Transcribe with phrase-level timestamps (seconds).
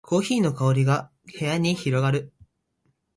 [0.03, 2.33] コーヒーの香りが部屋に広がる